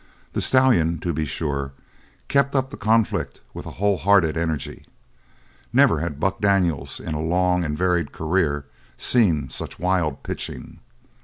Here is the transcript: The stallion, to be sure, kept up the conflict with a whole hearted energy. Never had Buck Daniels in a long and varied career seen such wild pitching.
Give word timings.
The 0.33 0.41
stallion, 0.41 0.97
to 1.01 1.13
be 1.13 1.25
sure, 1.25 1.73
kept 2.27 2.55
up 2.55 2.71
the 2.71 2.75
conflict 2.75 3.39
with 3.53 3.67
a 3.67 3.71
whole 3.77 3.97
hearted 3.97 4.35
energy. 4.35 4.87
Never 5.71 5.99
had 5.99 6.19
Buck 6.19 6.41
Daniels 6.41 6.99
in 6.99 7.13
a 7.13 7.21
long 7.21 7.63
and 7.63 7.77
varied 7.77 8.11
career 8.11 8.65
seen 8.97 9.47
such 9.49 9.77
wild 9.77 10.23
pitching. 10.23 10.79